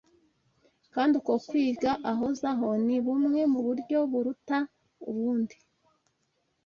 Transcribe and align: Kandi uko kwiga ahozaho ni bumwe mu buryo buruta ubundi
Kandi 0.93 1.13
uko 1.21 1.33
kwiga 1.47 1.91
ahozaho 2.11 2.67
ni 2.85 2.97
bumwe 3.03 3.41
mu 3.51 3.59
buryo 3.65 3.99
buruta 4.11 4.57
ubundi 5.09 5.55